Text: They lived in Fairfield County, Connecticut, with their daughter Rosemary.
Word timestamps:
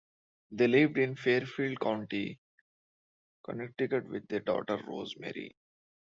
They 0.49 0.67
lived 0.67 0.97
in 0.97 1.15
Fairfield 1.15 1.79
County, 1.79 2.39
Connecticut, 3.43 4.07
with 4.09 4.27
their 4.29 4.39
daughter 4.39 4.81
Rosemary. 4.87 5.55